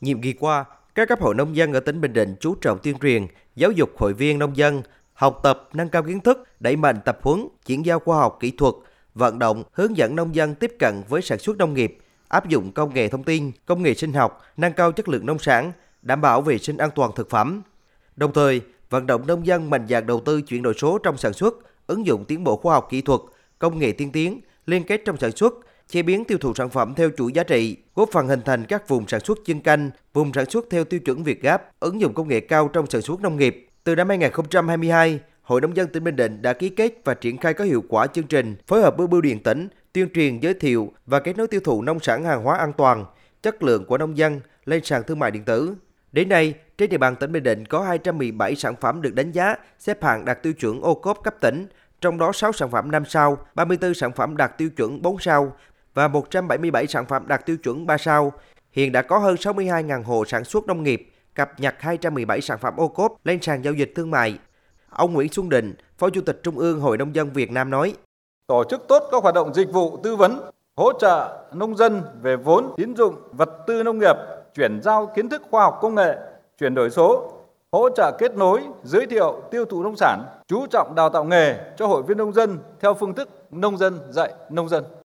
Nhiệm 0.00 0.20
kỳ 0.20 0.32
qua, 0.32 0.64
các 0.94 1.08
cấp 1.08 1.20
hội 1.20 1.34
nông 1.34 1.56
dân 1.56 1.72
ở 1.72 1.80
tỉnh 1.80 2.00
Bình 2.00 2.12
Định 2.12 2.34
chú 2.40 2.54
trọng 2.54 2.78
tuyên 2.82 2.98
truyền, 2.98 3.26
giáo 3.56 3.70
dục 3.70 3.90
hội 3.96 4.12
viên 4.12 4.38
nông 4.38 4.56
dân, 4.56 4.82
học 5.12 5.40
tập, 5.42 5.68
nâng 5.72 5.88
cao 5.88 6.02
kiến 6.02 6.20
thức, 6.20 6.48
đẩy 6.60 6.76
mạnh 6.76 7.00
tập 7.04 7.18
huấn, 7.22 7.48
chuyển 7.66 7.86
giao 7.86 7.98
khoa 7.98 8.18
học 8.18 8.36
kỹ 8.40 8.50
thuật, 8.50 8.74
vận 9.14 9.38
động, 9.38 9.62
hướng 9.72 9.96
dẫn 9.96 10.16
nông 10.16 10.34
dân 10.34 10.54
tiếp 10.54 10.72
cận 10.78 11.02
với 11.08 11.22
sản 11.22 11.38
xuất 11.38 11.56
nông 11.56 11.74
nghiệp, 11.74 11.98
áp 12.28 12.48
dụng 12.48 12.72
công 12.72 12.94
nghệ 12.94 13.08
thông 13.08 13.24
tin, 13.24 13.52
công 13.66 13.82
nghệ 13.82 13.94
sinh 13.94 14.12
học, 14.12 14.42
nâng 14.56 14.72
cao 14.72 14.92
chất 14.92 15.08
lượng 15.08 15.26
nông 15.26 15.38
sản, 15.38 15.72
đảm 16.02 16.20
bảo 16.20 16.42
vệ 16.42 16.58
sinh 16.58 16.76
an 16.76 16.90
toàn 16.94 17.10
thực 17.16 17.30
phẩm. 17.30 17.62
Đồng 18.16 18.32
thời, 18.32 18.60
vận 18.90 19.06
động 19.06 19.26
nông 19.26 19.46
dân 19.46 19.70
mạnh 19.70 19.86
dạn 19.88 20.06
đầu 20.06 20.20
tư 20.20 20.42
chuyển 20.42 20.62
đổi 20.62 20.74
số 20.74 20.98
trong 20.98 21.16
sản 21.16 21.32
xuất, 21.32 21.54
ứng 21.86 22.06
dụng 22.06 22.24
tiến 22.24 22.44
bộ 22.44 22.56
khoa 22.56 22.74
học 22.74 22.86
kỹ 22.90 23.00
thuật, 23.00 23.20
công 23.58 23.78
nghệ 23.78 23.92
tiên 23.92 24.12
tiến, 24.12 24.40
liên 24.66 24.84
kết 24.84 25.02
trong 25.04 25.16
sản 25.16 25.32
xuất, 25.32 25.54
chế 25.88 26.02
biến 26.02 26.24
tiêu 26.24 26.38
thụ 26.38 26.54
sản 26.54 26.70
phẩm 26.70 26.94
theo 26.96 27.10
chuỗi 27.16 27.32
giá 27.32 27.42
trị, 27.42 27.76
góp 27.94 28.08
phần 28.12 28.28
hình 28.28 28.40
thành 28.44 28.64
các 28.64 28.88
vùng 28.88 29.08
sản 29.08 29.20
xuất 29.20 29.38
chuyên 29.44 29.60
canh, 29.60 29.90
vùng 30.12 30.32
sản 30.32 30.50
xuất 30.50 30.66
theo 30.70 30.84
tiêu 30.84 31.00
chuẩn 31.00 31.22
Việt 31.22 31.42
Gáp, 31.42 31.62
ứng 31.80 32.00
dụng 32.00 32.14
công 32.14 32.28
nghệ 32.28 32.40
cao 32.40 32.68
trong 32.68 32.86
sản 32.86 33.02
xuất 33.02 33.20
nông 33.20 33.36
nghiệp. 33.36 33.68
Từ 33.84 33.94
năm 33.94 34.08
2022, 34.08 35.20
Hội 35.42 35.60
nông 35.60 35.76
dân 35.76 35.88
tỉnh 35.88 36.04
Bình 36.04 36.16
Định 36.16 36.42
đã 36.42 36.52
ký 36.52 36.68
kết 36.68 36.92
và 37.04 37.14
triển 37.14 37.38
khai 37.38 37.54
có 37.54 37.64
hiệu 37.64 37.84
quả 37.88 38.06
chương 38.06 38.26
trình 38.26 38.56
phối 38.66 38.82
hợp 38.82 38.96
với 38.96 39.06
bưu 39.06 39.20
điện 39.20 39.42
tỉnh 39.42 39.68
tuyên 39.92 40.08
truyền 40.14 40.38
giới 40.38 40.54
thiệu 40.54 40.92
và 41.06 41.20
kết 41.20 41.36
nối 41.36 41.46
tiêu 41.46 41.60
thụ 41.64 41.82
nông 41.82 42.00
sản 42.00 42.24
hàng 42.24 42.42
hóa 42.42 42.58
an 42.58 42.72
toàn, 42.72 43.04
chất 43.42 43.62
lượng 43.62 43.84
của 43.84 43.98
nông 43.98 44.16
dân 44.16 44.40
lên 44.64 44.84
sàn 44.84 45.02
thương 45.06 45.18
mại 45.18 45.30
điện 45.30 45.44
tử. 45.44 45.74
Đến 46.12 46.28
nay, 46.28 46.54
trên 46.78 46.90
địa 46.90 46.98
bàn 46.98 47.16
tỉnh 47.16 47.32
Bình 47.32 47.42
Định 47.42 47.66
có 47.66 47.82
217 47.82 48.56
sản 48.56 48.74
phẩm 48.80 49.02
được 49.02 49.14
đánh 49.14 49.32
giá 49.32 49.54
xếp 49.78 50.02
hạng 50.02 50.24
đạt 50.24 50.42
tiêu 50.42 50.52
chuẩn 50.52 50.80
ô 50.80 50.94
cốp 50.94 51.22
cấp 51.24 51.34
tỉnh, 51.40 51.66
trong 52.00 52.18
đó 52.18 52.32
6 52.32 52.52
sản 52.52 52.70
phẩm 52.70 52.90
5 52.90 53.04
sao, 53.04 53.38
34 53.54 53.94
sản 53.94 54.12
phẩm 54.12 54.36
đạt 54.36 54.58
tiêu 54.58 54.70
chuẩn 54.76 55.02
4 55.02 55.18
sao 55.20 55.52
và 55.96 56.08
177 56.08 56.86
sản 56.86 57.06
phẩm 57.06 57.24
đạt 57.28 57.46
tiêu 57.46 57.56
chuẩn 57.56 57.86
3 57.86 57.98
sao. 57.98 58.32
Hiện 58.72 58.92
đã 58.92 59.02
có 59.02 59.18
hơn 59.18 59.34
62.000 59.34 60.02
hộ 60.02 60.24
sản 60.24 60.44
xuất 60.44 60.66
nông 60.66 60.82
nghiệp 60.82 61.12
cập 61.34 61.60
nhật 61.60 61.74
217 61.78 62.40
sản 62.40 62.58
phẩm 62.58 62.76
ô 62.76 62.88
cốp 62.88 63.12
lên 63.24 63.42
sàn 63.42 63.62
giao 63.64 63.74
dịch 63.74 63.92
thương 63.96 64.10
mại. 64.10 64.38
Ông 64.90 65.12
Nguyễn 65.12 65.32
Xuân 65.32 65.48
Định, 65.48 65.74
Phó 65.98 66.10
Chủ 66.10 66.20
tịch 66.20 66.40
Trung 66.42 66.58
ương 66.58 66.80
Hội 66.80 66.98
Nông 66.98 67.14
dân 67.14 67.30
Việt 67.30 67.50
Nam 67.50 67.70
nói. 67.70 67.94
Tổ 68.46 68.64
chức 68.70 68.88
tốt 68.88 69.08
các 69.12 69.22
hoạt 69.22 69.34
động 69.34 69.54
dịch 69.54 69.72
vụ 69.72 69.96
tư 70.02 70.16
vấn, 70.16 70.50
hỗ 70.76 70.92
trợ 70.98 71.44
nông 71.52 71.76
dân 71.76 72.02
về 72.22 72.36
vốn, 72.36 72.74
tín 72.76 72.96
dụng, 72.96 73.14
vật 73.32 73.50
tư 73.66 73.82
nông 73.82 73.98
nghiệp, 73.98 74.16
chuyển 74.54 74.80
giao 74.82 75.06
kiến 75.06 75.28
thức 75.28 75.42
khoa 75.50 75.62
học 75.62 75.78
công 75.82 75.94
nghệ, 75.94 76.16
chuyển 76.60 76.74
đổi 76.74 76.90
số, 76.90 77.32
hỗ 77.72 77.88
trợ 77.90 78.16
kết 78.18 78.34
nối, 78.36 78.62
giới 78.84 79.06
thiệu, 79.06 79.42
tiêu 79.50 79.64
thụ 79.64 79.82
nông 79.82 79.96
sản, 79.96 80.22
chú 80.46 80.66
trọng 80.66 80.94
đào 80.94 81.10
tạo 81.10 81.24
nghề 81.24 81.56
cho 81.76 81.86
hội 81.86 82.02
viên 82.02 82.18
nông 82.18 82.32
dân 82.32 82.58
theo 82.80 82.94
phương 82.94 83.14
thức 83.14 83.28
nông 83.50 83.76
dân 83.76 83.98
dạy 84.10 84.32
nông 84.50 84.68
dân. 84.68 84.84